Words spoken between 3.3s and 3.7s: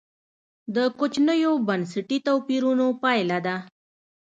ده.